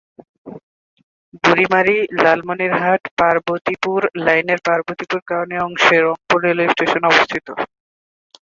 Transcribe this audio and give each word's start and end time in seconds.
বুড়ীমারি-লালমনিরহাট-পার্বতীপুর 1.43 4.01
লাইনের 4.25 4.59
পার্বতীপুর-কাউনিয়া 4.67 5.63
অংশে 5.63 5.99
Rangpur 5.99 6.39
railway 6.45 6.71
station 6.73 7.05
অবস্থিত। 7.05 7.47